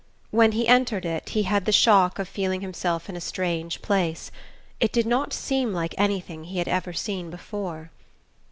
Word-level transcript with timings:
When 0.31 0.53
he 0.53 0.67
entered 0.67 1.05
it 1.05 1.29
he 1.29 1.43
had 1.43 1.65
the 1.65 1.71
shock 1.71 2.17
of 2.17 2.27
feeling 2.27 2.61
himself 2.61 3.07
in 3.07 3.15
a 3.15 3.21
strange 3.21 3.83
place: 3.83 4.31
it 4.79 4.91
did 4.91 5.05
not 5.05 5.31
seem 5.31 5.73
like 5.73 5.93
anything 5.95 6.45
he 6.45 6.57
had 6.57 6.67
ever 6.67 6.91
seen 6.91 7.29
before. 7.29 7.91